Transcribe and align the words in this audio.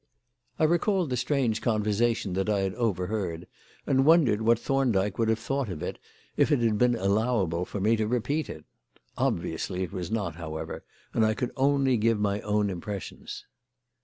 I 0.57 0.63
recalled 0.63 1.11
the 1.11 1.15
strange 1.15 1.61
conversation 1.61 2.33
that 2.33 2.49
I 2.49 2.61
had 2.61 2.73
overheard, 2.73 3.45
and 3.85 4.03
wondered 4.03 4.41
what 4.41 4.57
Thorndyke 4.57 5.19
would 5.19 5.29
have 5.29 5.37
thought 5.37 5.69
of 5.69 5.83
it 5.83 5.99
if 6.35 6.51
it 6.51 6.57
had 6.57 6.79
been 6.79 6.95
allowable 6.95 7.65
for 7.65 7.79
me 7.79 7.95
to 7.97 8.07
repeat 8.07 8.49
it. 8.49 8.65
Obviously 9.15 9.83
it 9.83 9.93
was 9.93 10.09
not, 10.09 10.37
however, 10.37 10.83
and 11.13 11.23
I 11.23 11.35
could 11.35 11.51
only 11.55 11.97
give 11.97 12.19
my 12.19 12.41
own 12.41 12.71
impressions. 12.71 13.45